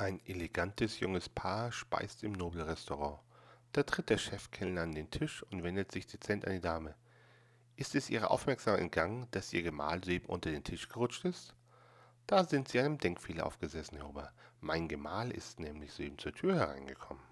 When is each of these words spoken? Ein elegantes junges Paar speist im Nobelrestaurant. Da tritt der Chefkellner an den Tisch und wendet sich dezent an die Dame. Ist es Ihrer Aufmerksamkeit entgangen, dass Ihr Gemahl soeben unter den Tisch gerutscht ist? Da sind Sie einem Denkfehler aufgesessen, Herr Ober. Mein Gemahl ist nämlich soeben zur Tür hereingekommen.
Ein 0.00 0.20
elegantes 0.26 1.00
junges 1.00 1.28
Paar 1.28 1.72
speist 1.72 2.22
im 2.22 2.30
Nobelrestaurant. 2.30 3.18
Da 3.72 3.82
tritt 3.82 4.10
der 4.10 4.18
Chefkellner 4.18 4.82
an 4.82 4.94
den 4.94 5.10
Tisch 5.10 5.42
und 5.50 5.64
wendet 5.64 5.90
sich 5.90 6.06
dezent 6.06 6.46
an 6.46 6.52
die 6.52 6.60
Dame. 6.60 6.94
Ist 7.74 7.96
es 7.96 8.08
Ihrer 8.08 8.30
Aufmerksamkeit 8.30 8.80
entgangen, 8.80 9.26
dass 9.32 9.52
Ihr 9.52 9.64
Gemahl 9.64 10.04
soeben 10.04 10.26
unter 10.26 10.52
den 10.52 10.62
Tisch 10.62 10.88
gerutscht 10.88 11.24
ist? 11.24 11.52
Da 12.28 12.44
sind 12.44 12.68
Sie 12.68 12.78
einem 12.78 12.98
Denkfehler 12.98 13.44
aufgesessen, 13.44 13.96
Herr 13.96 14.08
Ober. 14.08 14.30
Mein 14.60 14.86
Gemahl 14.86 15.32
ist 15.32 15.58
nämlich 15.58 15.92
soeben 15.92 16.16
zur 16.16 16.32
Tür 16.32 16.54
hereingekommen. 16.54 17.27